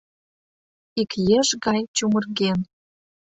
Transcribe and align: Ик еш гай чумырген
Ик 1.01 1.11
еш 1.37 1.47
гай 1.65 1.81
чумырген 1.95 2.59